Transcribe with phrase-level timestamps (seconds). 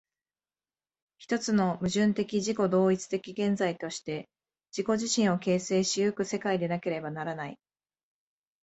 [1.19, 4.27] 一つの矛盾的自己同一的現在として
[4.75, 7.59] 自己自身を形成し行く世界でなければならない。